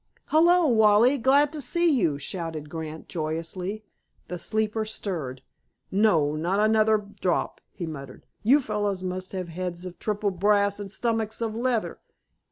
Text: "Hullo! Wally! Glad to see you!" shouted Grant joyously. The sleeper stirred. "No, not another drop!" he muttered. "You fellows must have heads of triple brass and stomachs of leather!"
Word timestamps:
"Hullo! 0.31 0.65
Wally! 0.65 1.19
Glad 1.19 1.53
to 1.53 1.61
see 1.61 1.87
you!" 1.87 2.17
shouted 2.17 2.71
Grant 2.71 3.07
joyously. 3.07 3.85
The 4.29 4.39
sleeper 4.39 4.83
stirred. 4.83 5.43
"No, 5.91 6.35
not 6.35 6.59
another 6.59 6.97
drop!" 6.97 7.61
he 7.71 7.85
muttered. 7.85 8.25
"You 8.41 8.61
fellows 8.61 9.03
must 9.03 9.31
have 9.33 9.49
heads 9.49 9.85
of 9.85 9.99
triple 9.99 10.31
brass 10.31 10.79
and 10.79 10.91
stomachs 10.91 11.39
of 11.39 11.55
leather!" 11.55 11.99